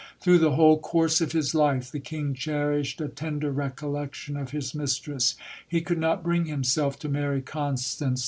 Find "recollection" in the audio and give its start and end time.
3.51-4.35